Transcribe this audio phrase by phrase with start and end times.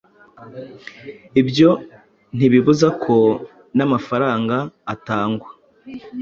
[1.41, 1.69] Ibyo
[2.35, 3.17] ntibibuza ko
[3.77, 4.55] n’amafaranga
[4.93, 5.47] atangwa